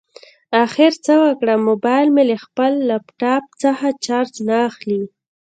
[0.63, 5.01] اخر څه وکړم؟ مبایل مې له خپل لاپټاپ څخه چارج نه اخلي